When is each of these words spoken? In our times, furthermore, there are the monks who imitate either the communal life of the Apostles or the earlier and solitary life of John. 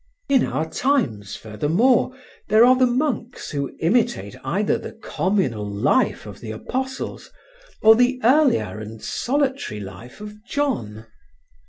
In 0.27 0.43
our 0.47 0.67
times, 0.67 1.35
furthermore, 1.35 2.15
there 2.47 2.65
are 2.65 2.75
the 2.75 2.87
monks 2.87 3.51
who 3.51 3.75
imitate 3.81 4.35
either 4.43 4.79
the 4.79 4.93
communal 4.93 5.69
life 5.69 6.25
of 6.25 6.39
the 6.39 6.49
Apostles 6.49 7.29
or 7.83 7.95
the 7.95 8.19
earlier 8.23 8.79
and 8.79 8.99
solitary 8.99 9.79
life 9.79 10.19
of 10.19 10.43
John. 10.43 11.05